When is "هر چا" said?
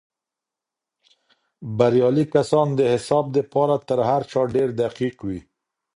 4.09-4.41